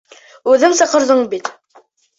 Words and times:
Үҙең 0.53 0.75
саҡырҙың 0.81 1.25
бит! 1.37 1.57